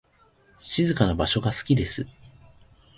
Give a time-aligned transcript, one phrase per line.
[0.63, 2.07] 静かな場所が好きです。